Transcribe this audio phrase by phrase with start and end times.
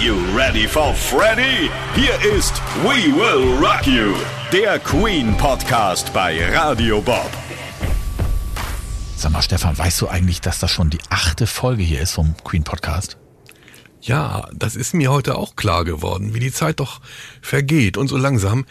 [0.00, 1.70] you ready for Freddy?
[1.94, 4.14] Hier ist We Will Rock You,
[4.50, 7.30] der Queen Podcast bei Radio Bob.
[9.14, 12.34] Sag mal, Stefan, weißt du eigentlich, dass das schon die achte Folge hier ist vom
[12.44, 13.18] Queen Podcast?
[14.00, 17.02] Ja, das ist mir heute auch klar geworden, wie die Zeit doch
[17.42, 18.64] vergeht und so langsam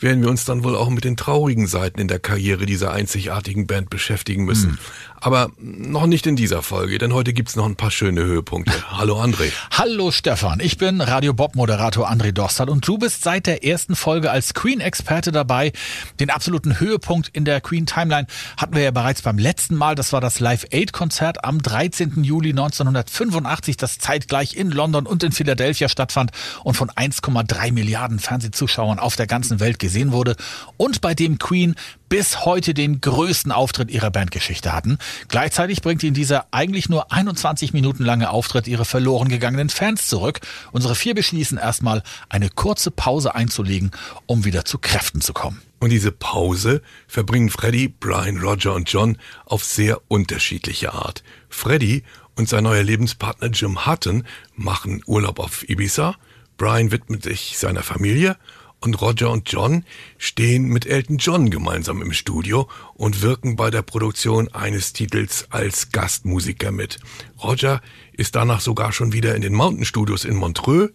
[0.00, 3.68] werden wir uns dann wohl auch mit den traurigen Seiten in der Karriere dieser einzigartigen
[3.68, 4.70] Band beschäftigen müssen.
[4.70, 4.78] Hm.
[5.24, 8.72] Aber noch nicht in dieser Folge, denn heute gibt's noch ein paar schöne Höhepunkte.
[8.90, 9.52] Hallo André.
[9.70, 13.94] Hallo Stefan, ich bin Radio Bob Moderator André Dostal und du bist seit der ersten
[13.94, 15.70] Folge als Queen-Experte dabei.
[16.18, 19.94] Den absoluten Höhepunkt in der Queen Timeline hatten wir ja bereits beim letzten Mal.
[19.94, 22.24] Das war das Live Aid Konzert am 13.
[22.24, 26.32] Juli 1985, das zeitgleich in London und in Philadelphia stattfand
[26.64, 30.34] und von 1,3 Milliarden Fernsehzuschauern auf der ganzen Welt gesehen wurde
[30.78, 31.76] und bei dem Queen
[32.12, 34.98] bis heute den größten Auftritt ihrer Bandgeschichte hatten.
[35.28, 40.40] Gleichzeitig bringt ihnen dieser eigentlich nur 21 Minuten lange Auftritt ihre verloren gegangenen Fans zurück.
[40.72, 43.92] Unsere vier beschließen erstmal eine kurze Pause einzulegen,
[44.26, 45.62] um wieder zu Kräften zu kommen.
[45.78, 49.16] Und diese Pause verbringen Freddy, Brian, Roger und John
[49.46, 51.22] auf sehr unterschiedliche Art.
[51.48, 52.02] Freddy
[52.36, 56.16] und sein neuer Lebenspartner Jim Hutton machen Urlaub auf Ibiza.
[56.58, 58.36] Brian widmet sich seiner Familie
[58.84, 59.84] und Roger und John
[60.18, 65.92] stehen mit Elton John gemeinsam im Studio und wirken bei der Produktion eines Titels als
[65.92, 66.98] Gastmusiker mit.
[67.42, 67.80] Roger
[68.12, 70.92] ist danach sogar schon wieder in den Mountain Studios in Montreux,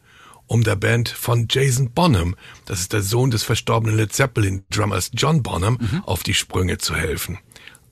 [0.48, 5.12] um der Band von Jason Bonham, das ist der Sohn des verstorbenen Led Zeppelin Drummers
[5.14, 6.04] John Bonham, mhm.
[6.06, 7.38] auf die Sprünge zu helfen.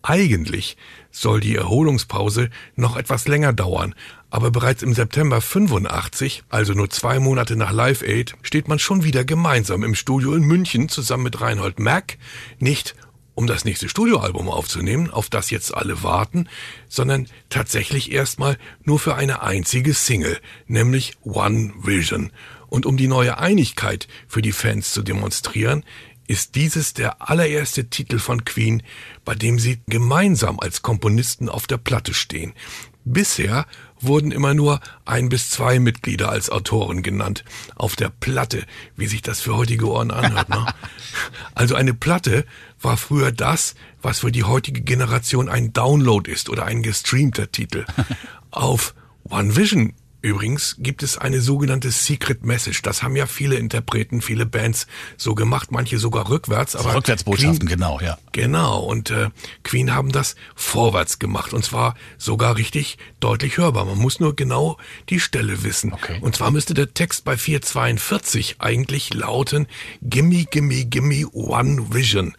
[0.07, 0.77] Eigentlich
[1.09, 3.95] soll die Erholungspause noch etwas länger dauern,
[4.29, 9.03] aber bereits im September 85, also nur zwei Monate nach Live Aid, steht man schon
[9.03, 12.19] wieder gemeinsam im Studio in München zusammen mit Reinhold Mack,
[12.59, 12.95] nicht
[13.33, 16.49] um das nächste Studioalbum aufzunehmen, auf das jetzt alle warten,
[16.87, 22.31] sondern tatsächlich erstmal nur für eine einzige Single, nämlich One Vision.
[22.67, 25.83] Und um die neue Einigkeit für die Fans zu demonstrieren,
[26.27, 28.83] ist dieses der allererste Titel von Queen,
[29.23, 32.53] bei dem sie gemeinsam als Komponisten auf der Platte stehen.
[33.07, 33.67] Bisher
[33.99, 37.45] wurden immer nur ein bis zwei Mitglieder als Autoren genannt.
[37.75, 40.49] Auf der Platte, wie sich das für heutige Ohren anhört.
[40.49, 40.65] Ne?
[41.53, 42.45] Also eine Platte
[42.81, 47.85] war früher das, was für die heutige Generation ein Download ist oder ein gestreamter Titel.
[48.51, 48.93] Auf
[49.29, 49.93] One Vision
[50.25, 52.81] Übrigens gibt es eine sogenannte Secret Message.
[52.81, 54.87] Das haben ja viele Interpreten, viele Bands
[55.17, 56.75] so gemacht, manche sogar rückwärts.
[56.75, 58.17] Aber Rückwärtsbotschaften, Queen, genau, ja.
[58.31, 59.29] Genau, und äh,
[59.61, 63.85] Queen haben das vorwärts gemacht und zwar sogar richtig deutlich hörbar.
[63.85, 65.93] Man muss nur genau die Stelle wissen.
[65.93, 66.17] Okay.
[66.21, 69.67] Und zwar müsste der Text bei 442 eigentlich lauten
[70.01, 72.35] Gimme, gimme, gimme one vision.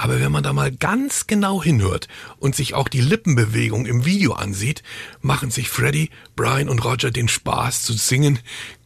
[0.00, 4.32] Aber wenn man da mal ganz genau hinhört und sich auch die Lippenbewegung im Video
[4.32, 4.82] ansieht,
[5.20, 8.38] machen sich Freddy, Brian und Roger den Spaß zu singen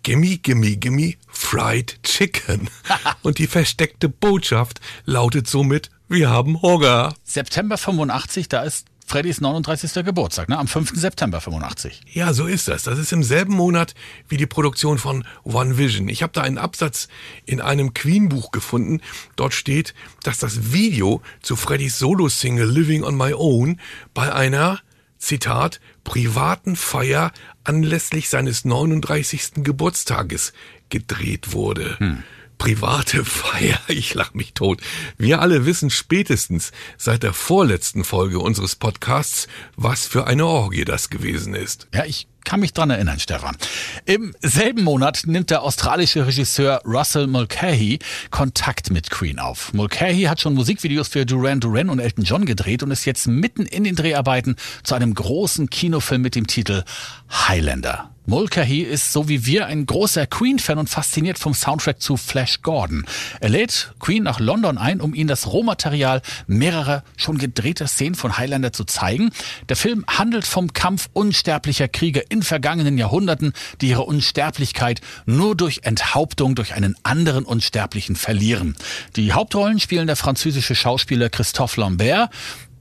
[0.03, 2.69] Gimme, gimme, gimme Fried Chicken.
[3.23, 7.15] und die versteckte Botschaft lautet somit, wir haben Hunger.
[7.23, 10.05] September 85, da ist Freddys 39.
[10.05, 10.59] Geburtstag, ne?
[10.59, 10.93] am 5.
[10.95, 12.01] September 85.
[12.13, 12.85] Ja, so ist das.
[12.85, 13.95] Das ist im selben Monat
[14.29, 16.09] wie die Produktion von One Vision.
[16.09, 17.09] Ich habe da einen Absatz
[17.45, 19.01] in einem Queen-Buch gefunden.
[19.37, 23.79] Dort steht, dass das Video zu Freddys Solo-Single Living on My Own
[24.15, 24.81] bei einer,
[25.19, 27.33] Zitat, privaten Feier
[27.63, 29.63] anlässlich seines 39.
[29.65, 30.53] Geburtstages
[30.89, 31.99] gedreht wurde.
[31.99, 32.25] Hm
[32.59, 33.79] private Feier.
[33.89, 34.81] Ich lach mich tot.
[35.19, 41.11] Wir alle wissen spätestens seit der vorletzten Folge unseres Podcasts, was für eine Orgie das
[41.11, 41.89] gewesen ist.
[41.95, 43.57] Ja, ich kann mich dran erinnern, Stefan.
[44.05, 47.99] Im selben Monat nimmt der australische Regisseur Russell Mulcahy
[48.31, 49.73] Kontakt mit Queen auf.
[49.73, 53.65] Mulcahy hat schon Musikvideos für Duran Duran und Elton John gedreht und ist jetzt mitten
[53.67, 56.85] in den Dreharbeiten zu einem großen Kinofilm mit dem Titel
[57.31, 58.14] Highlander.
[58.27, 63.05] Mulcahy ist so wie wir ein großer Queen-Fan und fasziniert vom Soundtrack zu Flash Gordon.
[63.41, 68.39] Er lädt Queen nach London ein, um ihnen das Rohmaterial mehrerer schon gedrehter Szenen von
[68.39, 69.31] Highlander zu zeigen.
[69.69, 73.53] Der Film handelt vom Kampf unsterblicher Krieger in vergangenen Jahrhunderten,
[73.83, 78.75] die ihre Unsterblichkeit nur durch Enthauptung durch einen anderen Unsterblichen verlieren.
[79.17, 82.31] Die Hauptrollen spielen der französische Schauspieler Christophe Lambert,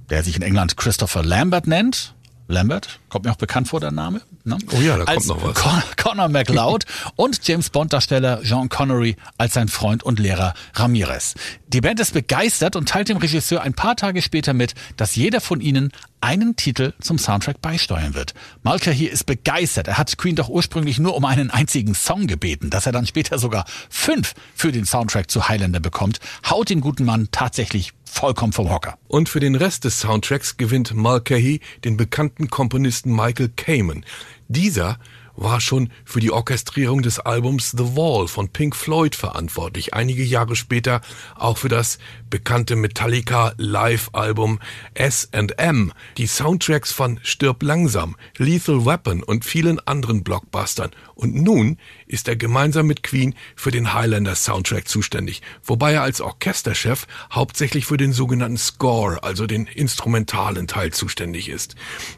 [0.09, 2.12] der sich in England Christopher Lambert nennt,
[2.47, 4.21] Lambert, kommt mir auch bekannt vor der Name.
[4.43, 4.57] Ne?
[4.71, 5.55] Oh ja, da als kommt noch was.
[5.55, 6.85] Con Connor McLeod
[7.15, 11.35] und James Bond-Darsteller Jean Connery als sein Freund und Lehrer Ramirez.
[11.67, 15.41] Die Band ist begeistert und teilt dem Regisseur ein paar Tage später mit, dass jeder
[15.41, 15.91] von ihnen
[16.23, 18.33] einen Titel zum Soundtrack beisteuern wird.
[18.63, 19.89] Malka hier ist begeistert.
[19.89, 23.37] Er hat Queen doch ursprünglich nur um einen einzigen Song gebeten, dass er dann später
[23.37, 28.69] sogar fünf für den Soundtrack zu Highlander bekommt, haut den guten Mann tatsächlich vollkommen vom
[28.69, 28.97] Hocker.
[29.07, 34.05] Und für den Rest des Soundtracks gewinnt Mulcahy den bekannten Komponisten Michael Kamen.
[34.47, 34.99] Dieser
[35.35, 39.94] war schon für die Orchestrierung des Albums The Wall von Pink Floyd verantwortlich.
[39.94, 41.01] Einige Jahre später
[41.35, 41.97] auch für das
[42.30, 44.59] bekannte Metallica Live-Album
[44.94, 50.91] S&M, die Soundtracks von Stirb langsam, Lethal Weapon und vielen anderen Blockbustern.
[51.15, 51.77] Und nun
[52.07, 57.86] ist er gemeinsam mit Queen für den Highlander Soundtrack zuständig, wobei er als Orchesterchef hauptsächlich
[57.86, 61.75] für den sogenannten Score, also den instrumentalen Teil zuständig ist.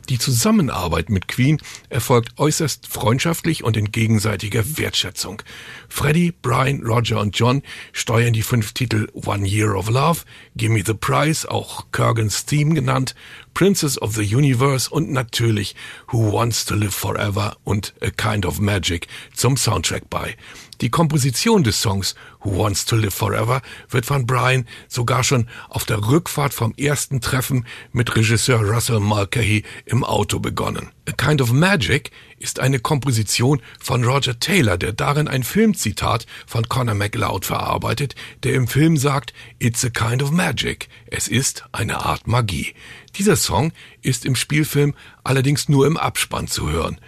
[0.10, 1.60] Die Zusammenarbeit mit Queen
[1.90, 5.44] erfolgt äußerst freundschaftlich und in gegenseitiger Wertschätzung.
[5.90, 7.62] Freddie, Brian, Roger und John
[7.94, 10.22] steuern die fünf Titel One Year of Love,
[10.56, 13.13] Gimme the Prize, auch Kurgan's Theme genannt,
[13.54, 15.75] Princess of the Universe und natürlich
[16.12, 20.36] Who Wants to Live Forever und A Kind of Magic zum Soundtrack bei.
[20.81, 25.86] Die Komposition des Songs Who Wants to Live Forever wird von Brian sogar schon auf
[25.86, 30.92] der Rückfahrt vom ersten Treffen mit Regisseur Russell Mulcahy im Auto begonnen.
[31.08, 32.12] A Kind of Magic
[32.46, 38.14] ist eine Komposition von Roger Taylor, der darin ein Filmzitat von Conor McLeod verarbeitet,
[38.44, 40.88] der im Film sagt, It's a kind of magic.
[41.08, 42.76] Es ist eine Art Magie.
[43.16, 44.94] Dieser Song ist im Spielfilm
[45.24, 47.00] allerdings nur im Abspann zu hören.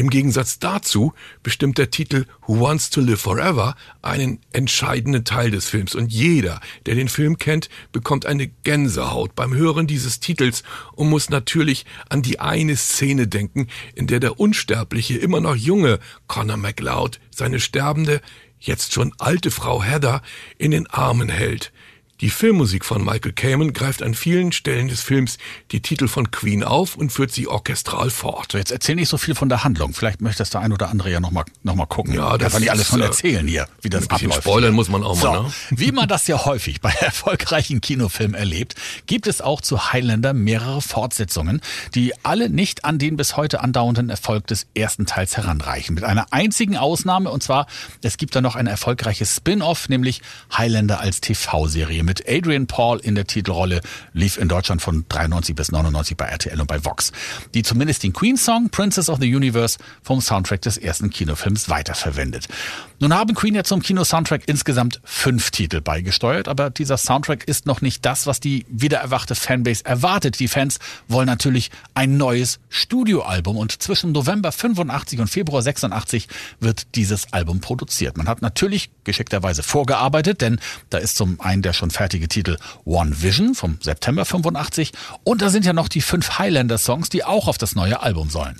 [0.00, 1.12] Im Gegensatz dazu
[1.42, 6.62] bestimmt der Titel Who Wants to Live Forever einen entscheidenden Teil des Films und jeder,
[6.86, 10.62] der den Film kennt, bekommt eine Gänsehaut beim Hören dieses Titels
[10.94, 15.98] und muss natürlich an die eine Szene denken, in der der unsterbliche, immer noch junge
[16.28, 18.22] Connor MacLeod seine sterbende,
[18.58, 20.22] jetzt schon alte Frau Heather
[20.56, 21.72] in den Armen hält.
[22.20, 25.38] Die Filmmusik von Michael Kamen greift an vielen Stellen des Films
[25.72, 28.52] die Titel von Queen auf und führt sie orchestral fort.
[28.52, 29.94] So, jetzt erzähl nicht so viel von der Handlung.
[29.94, 32.12] Vielleicht möchtest der ein oder andere ja nochmal noch mal gucken.
[32.12, 34.42] Ja, das Kann nicht alles von äh, erzählen hier, wie das Ein abläuft.
[34.42, 35.52] spoilern muss man auch So, mal, ne?
[35.70, 38.74] wie man das ja häufig bei erfolgreichen Kinofilmen erlebt,
[39.06, 41.62] gibt es auch zu Highlander mehrere Fortsetzungen,
[41.94, 45.94] die alle nicht an den bis heute andauernden Erfolg des ersten Teils heranreichen.
[45.94, 47.66] Mit einer einzigen Ausnahme, und zwar,
[48.02, 50.20] es gibt da noch ein erfolgreiches Spin-off, nämlich
[50.54, 55.70] Highlander als TV-Serie mit Adrian Paul in der Titelrolle, lief in Deutschland von 93 bis
[55.70, 57.12] 99 bei RTL und bei Vox,
[57.54, 62.48] die zumindest den Queen-Song Princess of the Universe vom Soundtrack des ersten Kinofilms weiterverwendet.
[62.98, 67.80] Nun haben Queen ja zum Kinosoundtrack insgesamt fünf Titel beigesteuert, aber dieser Soundtrack ist noch
[67.80, 70.40] nicht das, was die wiedererwachte Fanbase erwartet.
[70.40, 76.28] Die Fans wollen natürlich ein neues Studioalbum und zwischen November 85 und Februar 86
[76.58, 78.18] wird dieses Album produziert.
[78.18, 80.60] Man hat natürlich geschickterweise vorgearbeitet, denn
[80.90, 82.56] da ist zum einen der schon fertige Titel
[82.86, 84.92] One Vision vom September 85
[85.22, 88.58] und da sind ja noch die fünf Highlander-Songs, die auch auf das neue Album sollen.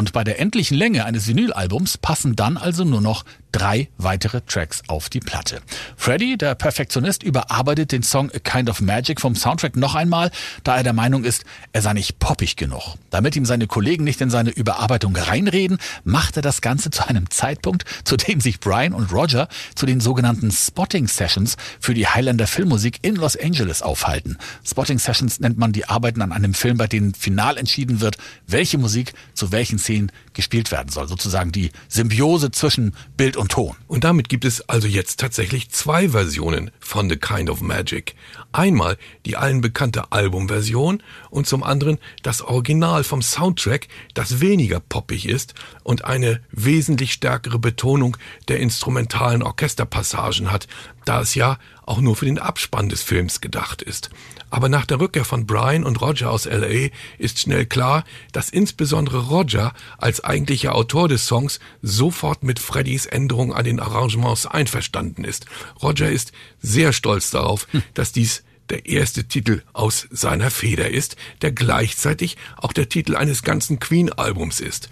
[0.00, 4.82] Und bei der endlichen Länge eines Vinylalbums passen dann also nur noch drei weitere Tracks
[4.86, 5.60] auf die Platte.
[5.96, 10.30] Freddy, der Perfektionist, überarbeitet den Song A Kind of Magic vom Soundtrack noch einmal,
[10.64, 12.94] da er der Meinung ist, er sei nicht poppig genug.
[13.10, 17.28] Damit ihm seine Kollegen nicht in seine Überarbeitung reinreden, macht er das Ganze zu einem
[17.30, 22.46] Zeitpunkt, zu dem sich Brian und Roger zu den sogenannten Spotting Sessions für die Highlander
[22.46, 24.38] Filmmusik in Los Angeles aufhalten.
[24.64, 28.16] Spotting Sessions nennt man die Arbeiten an einem Film, bei denen final entschieden wird,
[28.46, 29.89] welche Musik zu welchen Szenen
[30.32, 31.08] gespielt werden soll.
[31.08, 33.76] Sozusagen die Symbiose zwischen Bild und Ton.
[33.88, 38.14] Und damit gibt es also jetzt tatsächlich zwei Versionen von The Kind of Magic.
[38.52, 38.96] Einmal
[39.26, 45.54] die allen bekannte Albumversion und zum anderen das Original vom Soundtrack, das weniger poppig ist
[45.82, 48.16] und eine wesentlich stärkere Betonung
[48.48, 50.66] der instrumentalen Orchesterpassagen hat,
[51.10, 54.10] da es ja auch nur für den Abspann des Films gedacht ist.
[54.48, 59.26] Aber nach der Rückkehr von Brian und Roger aus LA ist schnell klar, dass insbesondere
[59.26, 65.46] Roger als eigentlicher Autor des Songs sofort mit Freddys Änderung an den Arrangements einverstanden ist.
[65.82, 66.30] Roger ist
[66.62, 72.72] sehr stolz darauf, dass dies der erste Titel aus seiner Feder ist, der gleichzeitig auch
[72.72, 74.90] der Titel eines ganzen Queen-Albums ist.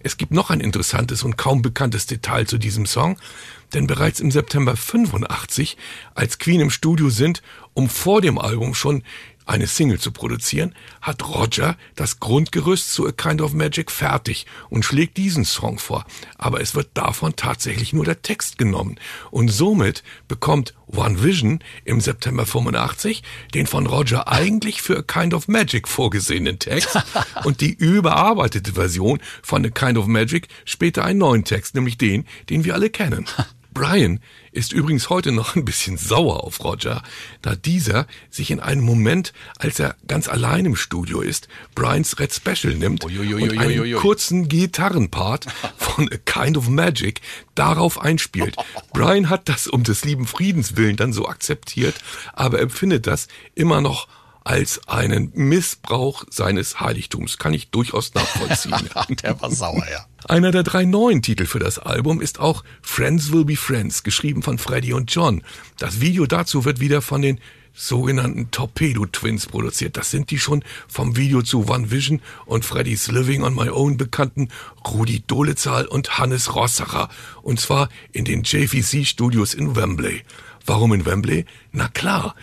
[0.00, 3.18] Es gibt noch ein interessantes und kaum bekanntes Detail zu diesem Song,
[3.74, 5.76] denn bereits im September 85,
[6.14, 7.42] als Queen im Studio sind,
[7.74, 9.02] um vor dem Album schon
[9.48, 14.84] eine Single zu produzieren, hat Roger das Grundgerüst zu A Kind of Magic fertig und
[14.84, 16.04] schlägt diesen Song vor.
[16.36, 18.98] Aber es wird davon tatsächlich nur der Text genommen.
[19.30, 23.22] Und somit bekommt One Vision im September 85
[23.54, 26.98] den von Roger eigentlich für A Kind of Magic vorgesehenen Text
[27.44, 32.26] und die überarbeitete Version von A Kind of Magic später einen neuen Text, nämlich den,
[32.50, 33.26] den wir alle kennen.
[33.78, 34.18] Brian
[34.50, 37.00] ist übrigens heute noch ein bisschen sauer auf Roger,
[37.42, 42.32] da dieser sich in einem Moment, als er ganz allein im Studio ist, Brians Red
[42.34, 43.50] Special nimmt Uiuiuiui.
[43.50, 47.20] und einen kurzen Gitarrenpart von A Kind of Magic
[47.54, 48.56] darauf einspielt.
[48.92, 51.94] Brian hat das um des lieben Friedens willen dann so akzeptiert,
[52.32, 54.08] aber empfindet das immer noch
[54.48, 57.36] als einen Missbrauch seines Heiligtums.
[57.36, 58.88] Kann ich durchaus nachvollziehen.
[59.22, 60.06] der war sauer, ja.
[60.26, 64.42] Einer der drei neuen Titel für das Album ist auch Friends Will Be Friends, geschrieben
[64.42, 65.42] von Freddie und John.
[65.76, 67.40] Das Video dazu wird wieder von den
[67.74, 69.98] sogenannten Torpedo Twins produziert.
[69.98, 73.98] Das sind die schon vom Video zu One Vision und Freddy's Living on My Own
[73.98, 74.48] bekannten
[74.88, 77.10] Rudi Dolezahl und Hannes Rossacher.
[77.42, 80.22] Und zwar in den JVC Studios in Wembley.
[80.64, 81.46] Warum in Wembley?
[81.72, 82.34] Na klar,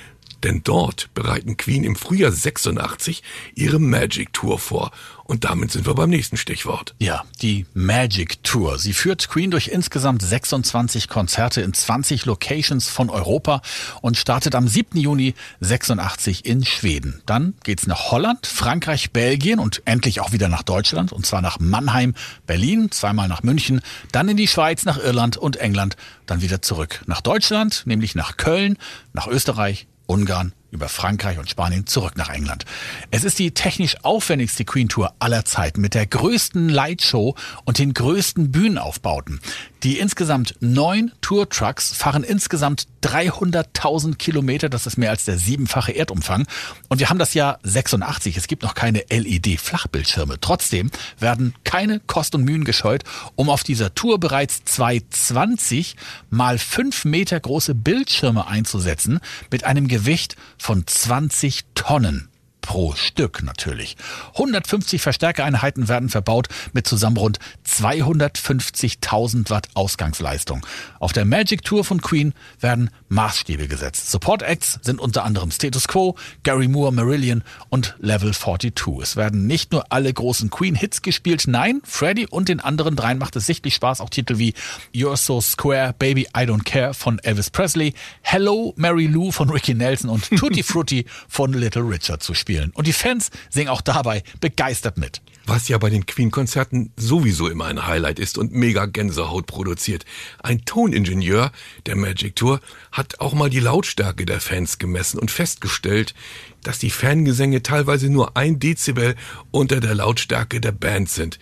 [0.44, 3.24] denn dort bereiten Queen im Frühjahr 86
[3.56, 4.92] ihre Magic Tour vor.
[5.28, 6.94] Und damit sind wir beim nächsten Stichwort.
[7.00, 8.78] Ja, die Magic Tour.
[8.78, 13.64] Sie führt Queen durch insgesamt 26 Konzerte in 20 Locations von Europa
[14.02, 15.00] und startet am 7.
[15.00, 17.24] Juni 86 in Schweden.
[17.26, 21.12] Dann geht's nach Holland, Frankreich, Belgien und endlich auch wieder nach Deutschland.
[21.12, 22.14] Und zwar nach Mannheim,
[22.46, 27.02] Berlin, zweimal nach München, dann in die Schweiz, nach Irland und England, dann wieder zurück
[27.08, 28.78] nach Deutschland, nämlich nach Köln,
[29.14, 32.66] nach Österreich, Ungarn, über Frankreich und Spanien zurück nach England.
[33.10, 37.94] Es ist die technisch aufwendigste Queen Tour aller Zeiten mit der größten Lightshow und den
[37.94, 39.40] größten Bühnenaufbauten.
[39.84, 44.68] Die insgesamt neun Tour-Trucks fahren insgesamt 300.000 Kilometer.
[44.68, 46.48] Das ist mehr als der siebenfache Erdumfang.
[46.90, 48.36] Und wir haben das Jahr 86.
[48.36, 50.40] Es gibt noch keine LED-Flachbildschirme.
[50.42, 50.90] Trotzdem
[51.20, 53.04] werden keine Kosten und Mühen gescheut,
[53.36, 55.96] um auf dieser Tour bereits 220
[56.32, 59.20] mal 5 Meter große Bildschirme einzusetzen
[59.52, 62.28] mit einem Gewicht von 20 Tonnen
[62.66, 63.96] pro Stück natürlich.
[64.34, 70.66] 150 Verstärkereinheiten werden verbaut mit zusammen rund 250.000 Watt Ausgangsleistung.
[71.00, 74.10] Auf der Magic Tour von Queen werden Maßstäbe gesetzt.
[74.12, 78.74] Support Acts sind unter anderem Status Quo, Gary Moore, Marillion und Level 42.
[79.02, 83.36] Es werden nicht nur alle großen Queen-Hits gespielt, nein, Freddie und den anderen dreien macht
[83.36, 84.54] es sichtlich Spaß, auch Titel wie
[84.94, 89.76] You're So Square, Baby I Don't Care von Elvis Presley, Hello Mary Lou von Ricky
[89.76, 92.55] Nelson und Tutti Frutti von Little Richard zu spielen.
[92.74, 97.66] Und die Fans singen auch dabei begeistert mit was ja bei den Queen-Konzerten sowieso immer
[97.66, 100.06] ein Highlight ist und mega Gänsehaut produziert.
[100.42, 101.52] Ein Toningenieur
[101.86, 102.60] der Magic Tour
[102.92, 106.16] hat auch mal die Lautstärke der Fans gemessen und festgestellt,
[106.64, 109.16] dass die Fangesänge teilweise nur ein Dezibel
[109.52, 111.40] unter der Lautstärke der Band sind.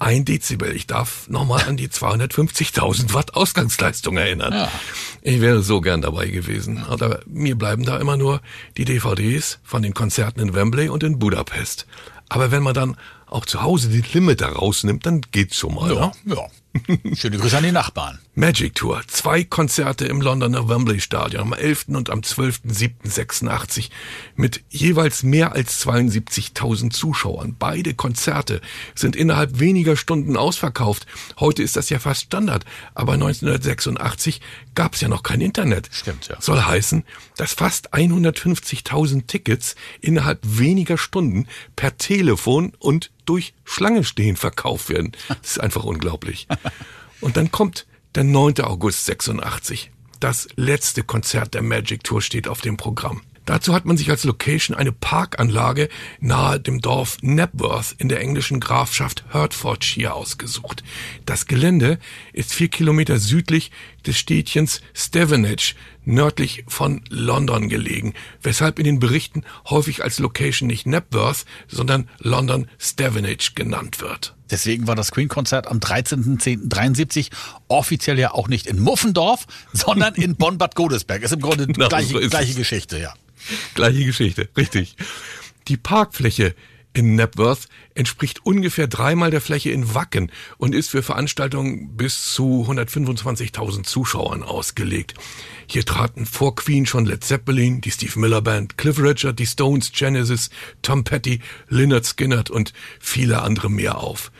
[0.00, 0.74] Ein Dezibel.
[0.74, 4.54] Ich darf nochmal an die 250.000 Watt Ausgangsleistung erinnern.
[4.54, 4.72] Ja.
[5.20, 6.78] Ich wäre so gern dabei gewesen.
[6.88, 8.40] Aber mir bleiben da immer nur
[8.78, 11.86] die DVDs von den Konzerten in Wembley und in Budapest.
[12.30, 15.94] Aber wenn man dann auch zu Hause den Limiter rausnimmt, dann geht's schon mal.
[15.94, 16.34] Ja, ne?
[16.34, 16.46] ja.
[17.14, 18.20] Schöne Grüße an die Nachbarn.
[18.36, 19.02] Magic Tour.
[19.08, 21.88] Zwei Konzerte im Londoner Wembley Stadion am 11.
[21.88, 23.90] und am 12.07.86
[24.36, 27.56] mit jeweils mehr als 72.000 Zuschauern.
[27.58, 28.60] Beide Konzerte
[28.94, 31.06] sind innerhalb weniger Stunden ausverkauft.
[31.40, 34.40] Heute ist das ja fast Standard, aber 1986
[34.74, 35.88] gab es ja noch kein Internet.
[35.92, 36.40] Stimmt, ja.
[36.40, 37.04] Soll heißen,
[37.36, 41.46] dass fast 150.000 Tickets innerhalb weniger Stunden
[41.76, 45.12] per Telefon und durch Schlange stehen verkauft werden.
[45.28, 46.48] Das ist einfach unglaublich.
[47.20, 48.60] Und dann kommt der 9.
[48.60, 49.90] August 86.
[50.20, 53.22] Das letzte Konzert der Magic Tour steht auf dem Programm.
[53.46, 55.88] Dazu hat man sich als Location eine Parkanlage
[56.20, 60.84] nahe dem Dorf Knapworth in der englischen Grafschaft Hertfordshire ausgesucht.
[61.26, 61.98] Das Gelände
[62.32, 63.72] ist vier Kilometer südlich
[64.06, 70.84] des Städtchens Stevenage, nördlich von London gelegen, weshalb in den Berichten häufig als Location nicht
[70.84, 74.34] Knapworth, sondern London Stevenage genannt wird.
[74.50, 77.30] Deswegen war das Queen-Konzert am 13.10.73
[77.68, 81.22] offiziell ja auch nicht in Muffendorf, sondern in Bonn-Bad Godesberg.
[81.22, 83.14] Ist im Grunde die gleiche, so gleiche Geschichte, ja.
[83.74, 84.96] Gleiche Geschichte, richtig.
[85.68, 86.54] Die Parkfläche
[86.92, 92.66] in Knapworth entspricht ungefähr dreimal der Fläche in Wacken und ist für Veranstaltungen bis zu
[92.68, 95.14] 125.000 Zuschauern ausgelegt.
[95.66, 99.92] Hier traten vor Queen schon Led Zeppelin, die Steve Miller Band, Cliff Richard, die Stones,
[99.92, 100.50] Genesis,
[100.82, 104.32] Tom Petty, Lynyrd Skynyrd und viele andere mehr auf.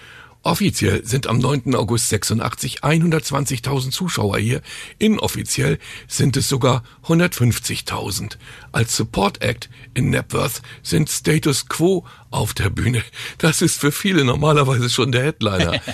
[0.42, 1.74] Offiziell sind am 9.
[1.74, 4.62] August 86 120.000 Zuschauer hier,
[4.98, 5.78] inoffiziell
[6.08, 8.38] sind es sogar 150.000.
[8.72, 13.02] Als Support Act in Napworth sind Status Quo auf der Bühne.
[13.36, 15.80] Das ist für viele normalerweise schon der Headliner.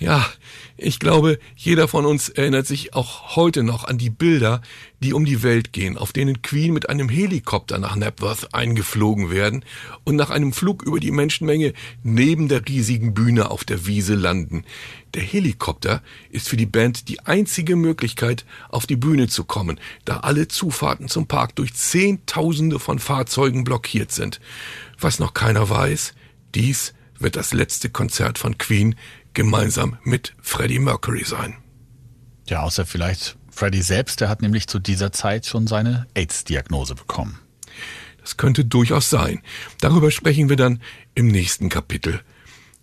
[0.00, 0.26] Ja,
[0.82, 4.62] ich glaube, jeder von uns erinnert sich auch heute noch an die Bilder,
[5.00, 9.64] die um die Welt gehen, auf denen Queen mit einem Helikopter nach Napworth eingeflogen werden
[10.04, 14.64] und nach einem Flug über die Menschenmenge neben der riesigen Bühne auf der Wiese landen.
[15.12, 20.18] Der Helikopter ist für die Band die einzige Möglichkeit, auf die Bühne zu kommen, da
[20.18, 24.40] alle Zufahrten zum Park durch Zehntausende von Fahrzeugen blockiert sind.
[24.98, 26.14] Was noch keiner weiß,
[26.54, 28.96] dies wird das letzte Konzert von Queen
[29.34, 31.56] gemeinsam mit Freddie Mercury sein.
[32.46, 37.38] Ja, außer vielleicht Freddie selbst, der hat nämlich zu dieser Zeit schon seine AIDS-Diagnose bekommen.
[38.20, 39.42] Das könnte durchaus sein.
[39.80, 40.80] Darüber sprechen wir dann
[41.14, 42.20] im nächsten Kapitel.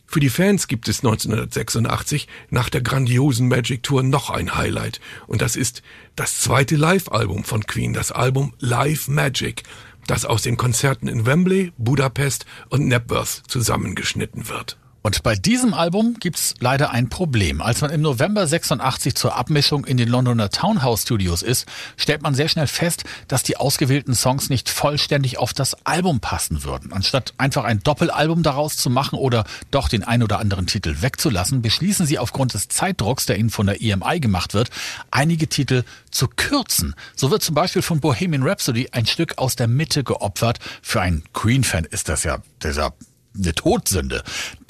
[0.06, 5.02] Für die Fans gibt es 1986 nach der grandiosen Magic Tour noch ein Highlight.
[5.28, 5.84] Und das ist
[6.16, 9.64] das zweite Live-Album von Queen, das Album Live Magic,
[10.08, 14.78] das aus den Konzerten in Wembley, Budapest und Knapworth zusammengeschnitten wird.
[15.08, 17.62] Und bei diesem Album gibt's leider ein Problem.
[17.62, 22.36] Als man im November 86 zur Abmischung in den Londoner Townhouse Studios ist, stellt man
[22.36, 26.92] sehr schnell fest, dass die ausgewählten Songs nicht vollständig auf das Album passen würden.
[26.92, 31.62] Anstatt einfach ein Doppelalbum daraus zu machen oder doch den ein oder anderen Titel wegzulassen,
[31.62, 34.72] beschließen sie aufgrund des Zeitdrucks, der ihnen von der EMI gemacht wird,
[35.10, 36.96] einige Titel zu kürzen.
[37.16, 40.60] So wird zum Beispiel von Bohemian Rhapsody ein Stück aus der Mitte geopfert.
[40.82, 42.92] Für einen Queen-Fan ist das ja, dieser
[43.38, 44.24] eine Todsünde.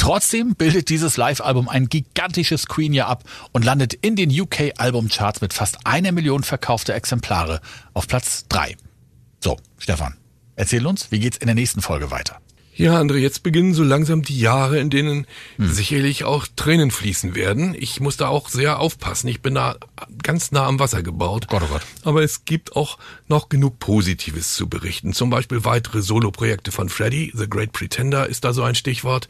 [0.08, 5.86] Trotzdem bildet dieses Live-Album ein gigantisches Queen-Jahr ab und landet in den UK-Albumcharts mit fast
[5.86, 7.60] einer Million verkaufter Exemplare
[7.94, 8.78] auf Platz drei.
[9.44, 10.16] So, Stefan,
[10.56, 12.40] erzähl uns, wie geht's in der nächsten Folge weiter?
[12.78, 15.68] Ja, André, jetzt beginnen so langsam die Jahre, in denen hm.
[15.68, 17.76] sicherlich auch Tränen fließen werden.
[17.78, 19.28] Ich muss da auch sehr aufpassen.
[19.30, 19.78] Ich bin da
[20.22, 21.48] ganz nah am Wasser gebaut.
[21.48, 21.82] Gott, oh Gott.
[22.04, 25.14] Aber es gibt auch noch genug Positives zu berichten.
[25.14, 27.32] Zum Beispiel weitere Soloprojekte von Freddy.
[27.34, 29.28] The Great Pretender ist da so ein Stichwort.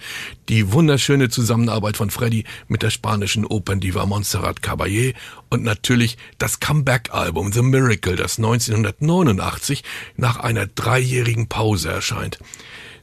[0.49, 5.15] Die wunderschöne Zusammenarbeit von Freddy mit der spanischen Operndiva Montserrat Caballé
[5.49, 9.85] und natürlich das Comeback-Album The Miracle, das 1989
[10.17, 12.39] nach einer dreijährigen Pause erscheint.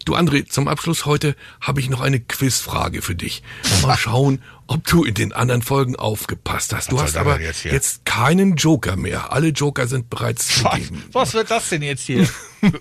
[0.04, 3.42] Du André, zum Abschluss heute habe ich noch eine Quizfrage für dich.
[3.80, 6.92] Mal schauen, ob du in den anderen Folgen aufgepasst hast.
[6.92, 9.32] Du hast aber jetzt, jetzt, keinen Joker mehr.
[9.32, 11.04] Alle Joker sind bereits gegeben.
[11.12, 12.28] Was wird das denn jetzt hier?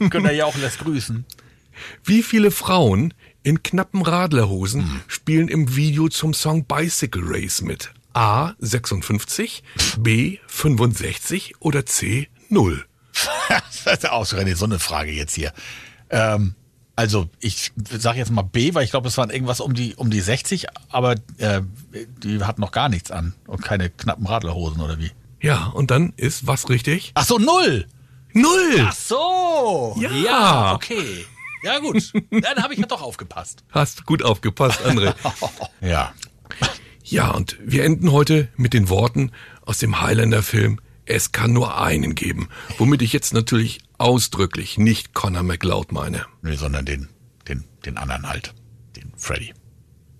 [0.09, 1.23] Können wir ja auch lässt grüßen.
[2.03, 5.01] Wie viele Frauen in knappen Radlerhosen hm.
[5.07, 7.93] spielen im Video zum Song Bicycle Race mit?
[8.13, 9.63] A 56,
[9.97, 12.85] B 65 oder C 0?
[13.47, 15.53] das ist auch so eine Frage jetzt hier.
[16.09, 16.55] Ähm,
[16.95, 20.09] also ich sage jetzt mal B, weil ich glaube, es waren irgendwas um die um
[20.09, 21.61] die 60, aber äh,
[22.23, 25.11] die hat noch gar nichts an und keine knappen Radlerhosen oder wie?
[25.41, 27.11] Ja, und dann ist was richtig?
[27.15, 27.87] Ach so, null.
[28.33, 28.85] Null.
[28.87, 29.95] Ach so.
[29.99, 31.25] Ja, ja okay.
[31.63, 33.63] Ja gut, dann habe ich ja doch aufgepasst.
[33.71, 35.13] Hast gut aufgepasst, André.
[35.81, 36.13] ja.
[37.03, 39.31] Ja, und wir enden heute mit den Worten
[39.65, 45.43] aus dem Highlander-Film Es kann nur einen geben, womit ich jetzt natürlich ausdrücklich nicht Connor
[45.43, 46.25] McLeod meine.
[46.41, 47.09] Nee, sondern den,
[47.47, 48.53] den, den anderen halt.
[48.95, 49.53] Den Freddy.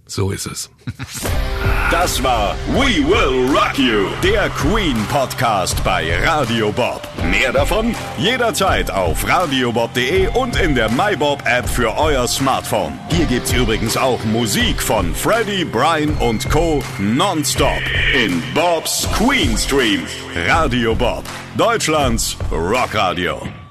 [0.06, 0.70] So ist es.
[1.94, 7.08] Das war We Will Rock You, der Queen Podcast bei Radio Bob.
[7.30, 12.98] Mehr davon jederzeit auf radiobob.de und in der MyBob App für euer Smartphone.
[13.12, 16.84] Hier gibt's übrigens auch Musik von Freddy, Brian und Co.
[16.98, 17.84] nonstop
[18.16, 20.02] in Bobs Queen Stream.
[20.48, 21.26] Radio Bob,
[21.56, 23.63] Deutschlands Rockradio.